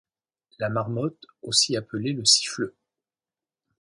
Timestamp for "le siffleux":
2.13-2.75